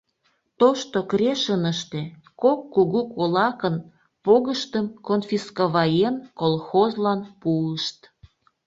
Тошто 0.59 0.97
Крешыныште, 1.11 2.01
кок 2.41 2.59
кугу 2.73 3.01
кулакын 3.13 3.75
погыштым, 4.25 4.85
конфисковаен, 5.07 6.15
колхозлан 6.39 7.19
пуышт. 7.41 7.97